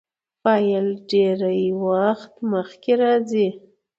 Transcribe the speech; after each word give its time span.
فاعل 0.43 0.87
ډېرى 1.09 1.59
وخت 1.85 2.33
مخکي 2.51 2.93
راځي. 3.01 3.47